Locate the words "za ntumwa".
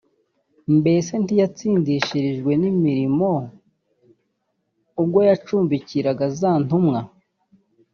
6.39-6.99